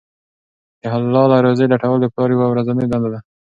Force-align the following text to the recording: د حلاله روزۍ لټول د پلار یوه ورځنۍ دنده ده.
د 0.81 0.83
حلاله 0.93 1.37
روزۍ 1.45 1.65
لټول 1.73 1.97
د 2.01 2.05
پلار 2.13 2.29
یوه 2.35 2.47
ورځنۍ 2.49 2.85
دنده 2.87 3.09
ده. 3.13 3.19